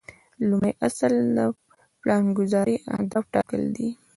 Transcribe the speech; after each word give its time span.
لومړی 0.47 0.73
اصل 0.87 1.13
د 1.37 1.39
پلانګذارۍ 2.01 2.75
اهداف 2.95 3.25
ټاکل 3.33 3.61
دي. 3.75 3.89